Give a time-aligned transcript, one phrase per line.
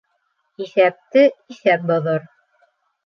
[0.65, 1.23] Иҫәпте
[1.55, 2.29] иҫәп боҙор.